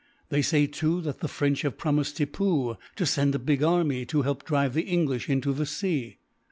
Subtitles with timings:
[0.29, 4.23] They say, too, that the French have promised Tippoo to send a big army, to
[4.23, 6.17] help to drive the English into the sea."